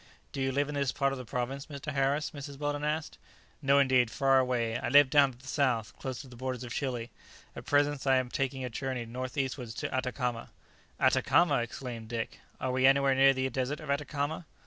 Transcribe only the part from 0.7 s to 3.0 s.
this part of the province, Mr. Harris?" Mrs. Weldon